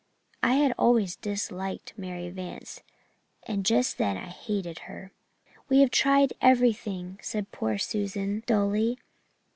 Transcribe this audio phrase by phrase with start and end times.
[0.41, 2.81] I had always disliked Mary Vance
[3.43, 5.11] and just then I hated her.
[5.69, 8.97] "'We have tried everything,' said poor Susan dully.